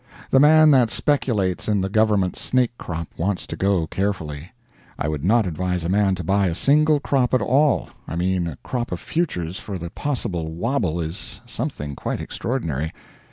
[0.31, 4.51] The man that speculates in the government's snake crop wants to go carefully.
[4.97, 8.47] I would not advise a man to buy a single crop at all I mean
[8.47, 12.91] a crop of futures for the possible wobble is something quite extraordinary.